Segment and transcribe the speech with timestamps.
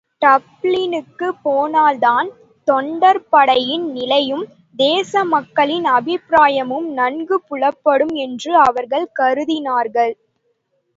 [0.21, 2.29] டப்ளினுக்குப் போனால்தான்
[2.67, 4.43] தொண்டர்படையின் நிலையும்,
[4.79, 10.13] தேசமக்களின் அபிப்பிராயமும் நன்கு புலப்படும் என்று அவர்கள் கருதினார்கள்.